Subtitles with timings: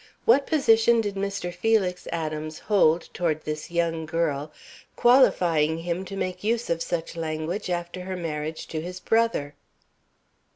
[0.25, 1.53] What position did Mr.
[1.53, 4.51] Felix Adams hold toward this young girl
[4.95, 9.53] qualifying him to make use of such language after her marriage to his brother?